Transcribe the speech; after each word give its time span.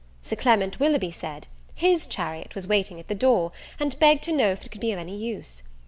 Sir 0.23 0.35
Clement 0.35 0.79
Willoughby 0.79 1.11
said, 1.11 1.45
his 1.75 2.07
chariot 2.07 2.55
was 2.55 2.65
waiting 2.65 2.99
at 2.99 3.07
the 3.07 3.13
door, 3.13 3.51
and 3.79 3.99
begged 3.99 4.23
to 4.23 4.31
know 4.31 4.49
if 4.49 4.63
it 4.65 4.71
could 4.71 4.81
be 4.81 4.91
of 4.93 4.97
any 4.97 5.15
use. 5.15 5.61